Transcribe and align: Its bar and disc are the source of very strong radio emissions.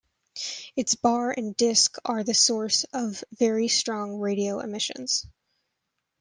Its 0.75 0.95
bar 0.95 1.29
and 1.29 1.55
disc 1.55 1.97
are 2.05 2.23
the 2.23 2.33
source 2.33 2.85
of 2.91 3.23
very 3.37 3.67
strong 3.67 4.17
radio 4.17 4.59
emissions. 4.59 5.27